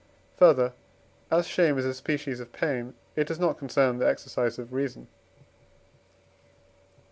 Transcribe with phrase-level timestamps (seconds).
[0.37, 0.73] Further,
[1.29, 5.07] as shame is a species of pain, it does not concern the exercise of reason.